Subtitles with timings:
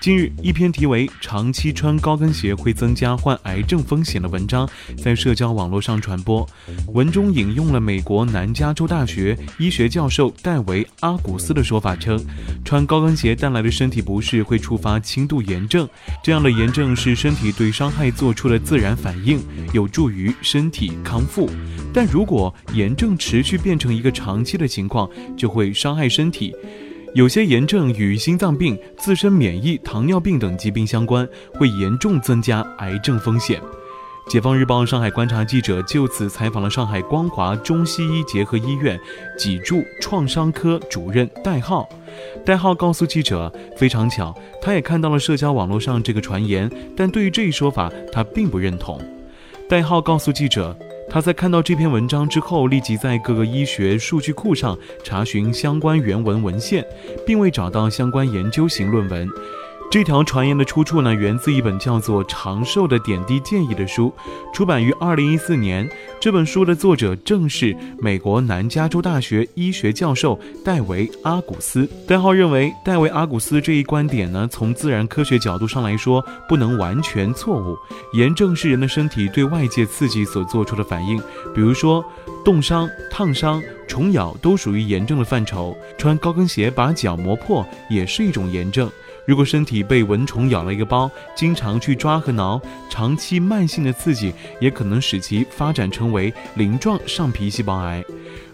[0.00, 6.48] 近日，一篇题为“长期穿高跟鞋会增加患癌症风险”的文章在社交网络上传播。
[6.92, 12.24] 文中引用了美国南加州大学医学教授戴维·阿古斯的说法，称
[12.64, 15.88] 穿高跟鞋带来的身体不适会触发轻度炎症，
[16.22, 19.40] 这样的炎症是身体对伤害做出的自然反应，
[19.72, 21.50] 有助于身体康复。
[21.92, 26.54] 但如果炎症持续变成一个长期的情况，就会伤害身体。
[27.14, 33.60] 有些炎症与心脏病、自身免疫、糖尿病等疾病相关，会严重增加癌症风险。
[34.28, 39.00] 解放日报上海观察记者就此采访了上海光华中西医结合医院
[39.38, 41.88] 脊柱创伤科主任戴浩。
[42.44, 49.00] 戴浩告诉记者，非常巧，他也看到了社交网络上这个传言，但对于这一说法，他并不认同。
[49.66, 50.76] 戴浩告诉记者。
[51.10, 56.84] 他在看到这篇文章之后，立即在各个医学数据库上查询相关原文文献，
[57.26, 59.28] 并未找到相关研究型论文。
[59.90, 64.12] 这条传言的出处呢，源自一本叫做《长寿的点滴建议》的书，
[64.52, 65.88] 出版于二零一四年。
[66.20, 71.88] 这本书的作者正是美国南加州大学医学教授戴维·阿古斯。
[72.06, 77.74] 戴浩认为，戴维·阿古斯这一观点呢，从自然科学角度上来说，不能完全错误。
[78.12, 81.16] 炎症是人的身体对外界刺激所做出的反应，
[81.54, 82.04] 比如说
[82.44, 85.74] 冻伤、烫伤、虫咬都属于炎症的范畴。
[85.96, 88.90] 穿高跟鞋把脚磨破也是一种炎症。
[89.28, 98.02] 如果身体被蚊虫咬了一个包，经常去抓和挠，长期慢性的刺激也可能使其发展成为鳞状上皮细胞癌。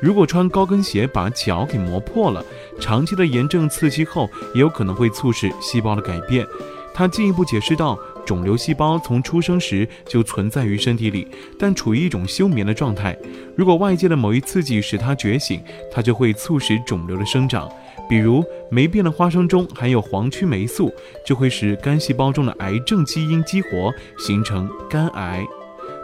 [0.00, 2.40] 如果穿高跟鞋把脚给磨破了，
[2.78, 6.46] 长期的炎症刺激后，也有可能会促使细胞的改变。
[6.94, 7.98] 他进一步解释道，
[8.30, 11.26] 肿瘤细胞从出生时就存在于身体里，
[11.58, 13.18] 但处于一种休眠的状态。
[13.56, 15.60] 如果外界的某一刺激使它觉醒，
[15.90, 17.68] 它就会促使肿瘤的生长。
[18.08, 20.94] 比如霉变的花生中含有黄曲霉素，
[21.26, 23.92] 就会使肝细胞中的癌症基因激活，
[24.24, 25.44] 形成肝癌。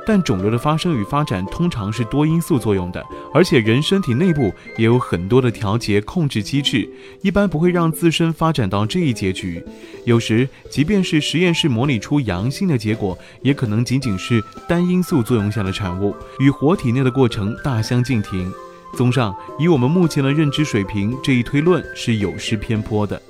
[0.06, 6.88] 但肿瘤的发生与发展通常是多因素作用的，而且人身体内部也有很多的调节控制机制，
[7.22, 9.60] 一般不会让自身发展到这一结局。
[10.04, 18.52] 有时，即便是实验室模拟出阳性的结果，也可能仅仅是单因素作用下的产物，与活体内的过程大相径庭。
[18.94, 23.20] 综上，以我们目前的认知水平，这一推论是有失偏颇的。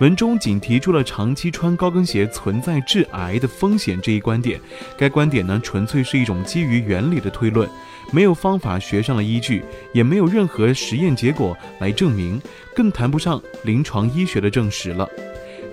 [0.00, 4.60] 文中仅提出了长期穿高跟鞋存在致癌的风险这一观点，
[4.98, 7.68] 该观点呢纯粹是一种基于原理的推论，
[8.10, 12.40] 没有方法学上的依据，也没有任何实验结果来证明，
[12.74, 15.08] 更谈不上临床医学的证实了。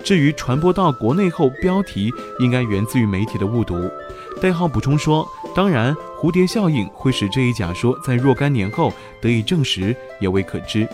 [0.04, 3.90] 至于传播到国内后，标题应该源自于媒体的误读。
[4.40, 10.88] 代号补充说，当然，蝴蝶效应会使这一假说在若干年后得以证实，也未可知。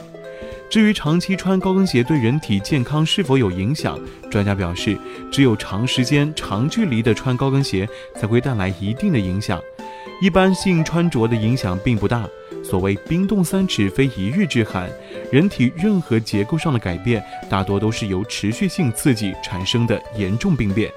[0.69, 3.99] 至于长期穿高跟鞋对人体健康是否有影响，
[4.31, 4.99] 专家表示，
[5.31, 9.61] 只有长时间、长距离的穿高跟鞋才会带来一定的影响，
[10.21, 12.29] 一般性穿着的影响并不大。
[12.65, 14.91] 所谓冰冻三尺，非一日之寒。
[15.31, 20.91] 人体任何结构上的改变，大多都是由持续性刺激产生的严重病变。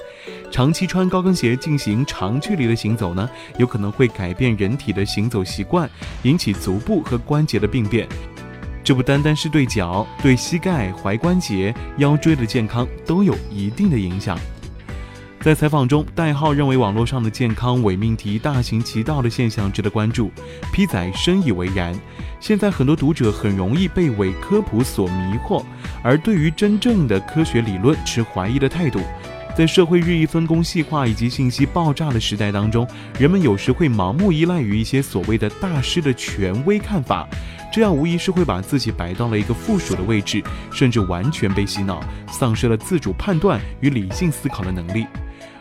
[0.49, 5.87] 长期穿高跟鞋进行长距离的行走呢，有可能会改变人体的行走习惯，
[6.23, 8.07] 引起足部和关节的病变。
[8.89, 14.35] 这不单单是对脚，对膝盖、踝关节、腰椎的健康都有一定的影响。
[15.41, 20.31] 在采访中，代号认为网络上的健康伪命题大行其道的现象值得关注。
[20.73, 21.93] P 仔深以为然。
[22.39, 25.63] 现在很多读者很容易被伪科普所迷惑，
[26.01, 29.01] 而对于真正的科学理论持怀疑的态度。
[29.59, 32.87] 在社会日益分工细化以及信息爆炸的时代当中，
[33.19, 37.27] 人们有时会盲目依赖于一些所谓的大师的权威看法，
[37.69, 40.41] 这样无疑是会把自己摆到了一个附属的位置，
[40.71, 42.01] 甚至完全被洗脑，
[42.31, 45.05] 丧失了自主判断与理性思考的能力。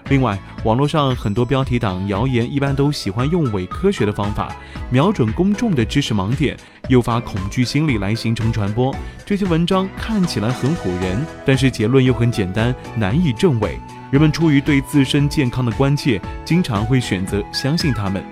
[0.09, 4.51] 另外，网络上很多标题党谣言一般都喜欢用伪科学的方法，
[4.91, 6.57] 瞄准公众的知识盲点，
[6.89, 8.95] 诱发恐惧心理来形成传播。
[9.27, 13.79] 这些文章看起来很唬人，但是结论又很简单，难以证伪。
[14.11, 18.25] 人们出于对自身健康的关切，经常会选择相信他们。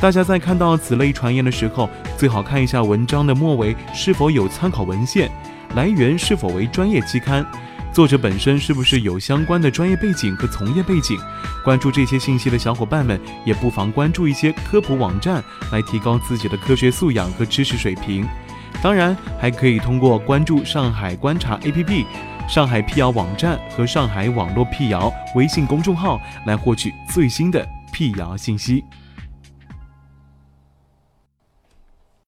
[0.00, 5.30] 大家在看到此类传言的时候，最好看一下文章的末尾是否有参考文献，
[5.74, 7.44] 来源是否为专业期刊。
[7.92, 11.18] 作者本身是不是有相关的专业背景和从业背景？
[11.64, 15.42] 关注这些信息的小伙伴们，也不妨关注一些科普网站，
[15.72, 18.24] 来提高自己的科学素养和知识水平。
[18.80, 22.06] 当然，还可以通过关注上海观察 APP、
[22.48, 28.84] 上海辟谣网站和上海网络辟谣微信公众号来获取最新的辟谣信息。